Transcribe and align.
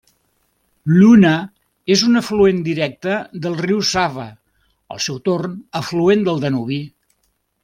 L'Una 0.93 1.33
és 1.95 2.03
un 2.07 2.21
afluent 2.21 2.63
directe 2.69 3.19
del 3.45 3.59
riu 3.67 3.83
Sava, 3.93 4.27
al 4.97 5.05
seu 5.09 5.21
torn 5.29 5.57
afluent 5.83 6.27
del 6.31 6.43
Danubi. 6.47 6.85